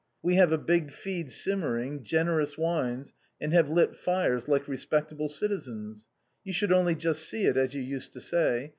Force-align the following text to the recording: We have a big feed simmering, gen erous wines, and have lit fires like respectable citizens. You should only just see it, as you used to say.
We 0.23 0.33
have 0.33 0.51
a 0.51 0.57
big 0.57 0.89
feed 0.89 1.31
simmering, 1.31 2.01
gen 2.03 2.25
erous 2.25 2.57
wines, 2.57 3.13
and 3.39 3.53
have 3.53 3.69
lit 3.69 3.95
fires 3.95 4.47
like 4.47 4.67
respectable 4.67 5.29
citizens. 5.29 6.07
You 6.43 6.53
should 6.53 6.71
only 6.71 6.95
just 6.95 7.21
see 7.21 7.45
it, 7.45 7.55
as 7.55 7.75
you 7.75 7.83
used 7.83 8.11
to 8.13 8.19
say. 8.19 8.69